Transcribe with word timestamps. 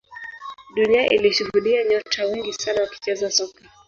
dunia 0.75 1.07
ilishuhudia 1.07 1.83
nyota 1.83 2.25
wengi 2.25 2.53
sana 2.53 2.81
wakicheza 2.81 3.31
soka 3.31 3.61